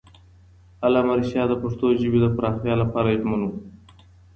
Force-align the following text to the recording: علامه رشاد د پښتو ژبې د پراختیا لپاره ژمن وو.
علامه 0.85 1.13
رشاد 1.19 1.47
د 1.49 1.53
پښتو 1.63 1.85
ژبې 2.01 2.19
د 2.21 2.27
پراختیا 2.35 2.73
لپاره 2.81 3.17
ژمن 3.21 3.41
وو. 3.43 3.55